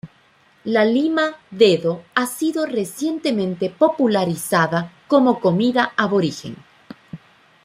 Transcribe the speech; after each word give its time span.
La 0.75 0.83
lima 0.83 1.35
dedo 1.51 2.05
ha 2.15 2.25
sido 2.25 2.65
recientemente 2.65 3.69
popularizada 3.69 4.91
como 5.07 5.39
comida 5.39 5.93
aborigen. 5.95 6.57